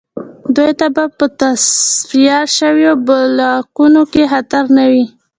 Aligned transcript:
دوی 0.55 0.71
ته 0.79 0.87
به 0.95 1.03
په 1.17 1.25
تصفیه 1.39 2.39
شویو 2.55 2.93
بلاکونو 3.07 4.01
کې 4.11 4.23
خطر 4.31 4.63
نه 4.77 4.85
وي 4.91 5.05